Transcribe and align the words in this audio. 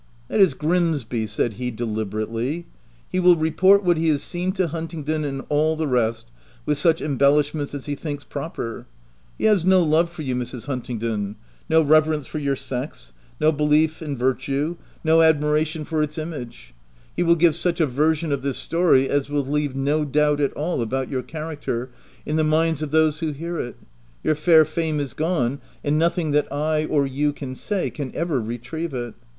"That 0.29 0.39
is 0.39 0.55
Grimsby," 0.55 1.27
said 1.27 1.53
he 1.61 1.69
deliberately." 1.69 2.65
He 3.11 3.19
will 3.19 3.35
report 3.35 3.83
what 3.83 3.97
he 3.97 4.07
has 4.09 4.23
seen 4.23 4.51
to 4.53 4.69
Hunting 4.69 5.03
don 5.03 5.23
and 5.23 5.43
all 5.47 5.75
the 5.75 5.85
rest, 5.85 6.25
with 6.65 6.79
such 6.79 7.01
embellish 7.03 7.53
ments 7.53 7.75
as 7.75 7.85
he 7.85 7.93
thinks 7.93 8.23
proper. 8.23 8.87
He 9.37 9.45
has 9.45 9.63
no 9.63 9.83
love 9.83 10.09
for 10.09 10.23
you, 10.23 10.35
Mrs. 10.35 10.65
Huntingdon— 10.65 11.35
no 11.69 11.83
reverence 11.83 12.25
for 12.25 12.39
your 12.39 12.55
sex— 12.55 13.13
no 13.39 13.51
belief 13.51 14.01
in 14.01 14.17
virtue— 14.17 14.75
no 15.03 15.21
admiration 15.21 15.85
44 15.85 15.99
THE 15.99 16.07
TENANT 16.07 16.31
for 16.31 16.37
its 16.41 16.41
image. 16.57 16.73
He 17.15 17.21
will 17.21 17.35
give 17.35 17.55
such 17.55 17.79
a 17.79 17.85
version 17.85 18.31
of 18.31 18.41
this 18.41 18.57
story 18.57 19.07
as 19.07 19.29
will 19.29 19.45
leave 19.45 19.75
no 19.75 20.03
doubt 20.03 20.39
at 20.39 20.53
all, 20.53 20.81
about 20.81 21.09
your 21.09 21.21
character, 21.21 21.91
in 22.25 22.37
the 22.37 22.43
minds 22.43 22.81
of 22.81 22.89
those 22.89 23.19
who 23.19 23.33
hear 23.33 23.59
it. 23.59 23.75
Your 24.23 24.33
fair 24.33 24.65
fame 24.65 24.99
is 24.99 25.13
gone; 25.13 25.61
and 25.83 25.99
nothing 25.99 26.31
that 26.31 26.51
I 26.51 26.85
or 26.85 27.05
you 27.05 27.31
can 27.33 27.53
say 27.53 27.91
can 27.91 28.11
ever 28.15 28.41
retrieve 28.41 28.95
it. 28.95 29.13